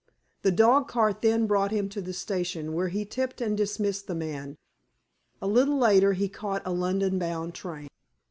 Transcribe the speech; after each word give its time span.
The 0.41 0.49
dog 0.51 0.87
cart 0.87 1.21
then 1.21 1.45
brought 1.45 1.69
him 1.69 1.87
to 1.89 2.01
the 2.01 2.11
station, 2.11 2.73
where 2.73 2.87
he 2.87 3.05
tipped 3.05 3.39
and 3.39 3.55
dismissed 3.55 4.07
the 4.07 4.15
man; 4.15 4.57
a 5.39 5.45
little 5.45 5.77
later, 5.77 6.13
he 6.13 6.27
caught 6.27 6.63
a 6.65 6.71
London 6.73 7.19
bound 7.19 7.53
train. 7.53 7.87